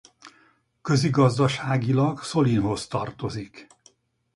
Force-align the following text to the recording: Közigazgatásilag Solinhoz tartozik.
Közigazgatásilag 0.81 2.19
Solinhoz 2.23 2.87
tartozik. 2.87 3.67